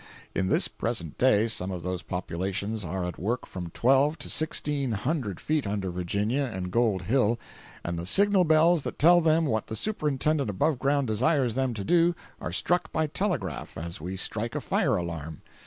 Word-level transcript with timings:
In 0.33 0.47
this 0.47 0.67
present 0.67 1.19
day 1.19 1.47
some 1.47 1.69
of 1.69 1.83
those 1.83 2.01
populations 2.01 2.83
are 2.83 3.05
at 3.05 3.19
work 3.19 3.45
from 3.45 3.69
twelve 3.69 4.17
to 4.17 4.31
sixteen 4.31 4.93
hundred 4.93 5.39
feet 5.39 5.67
under 5.67 5.91
Virginia 5.91 6.49
and 6.51 6.71
Gold 6.71 7.03
Hill, 7.03 7.37
and 7.85 7.99
the 7.99 8.07
signal 8.07 8.43
bells 8.43 8.81
that 8.81 8.97
tell 8.97 9.21
them 9.21 9.45
what 9.45 9.67
the 9.67 9.75
superintendent 9.75 10.49
above 10.49 10.79
ground 10.79 11.05
desires 11.05 11.53
them 11.53 11.75
to 11.75 11.83
do 11.83 12.15
are 12.39 12.51
struck 12.51 12.91
by 12.91 13.05
telegraph 13.05 13.77
as 13.77 14.01
we 14.01 14.17
strike 14.17 14.55
a 14.55 14.61
fire 14.61 14.97
alarm. 14.97 15.43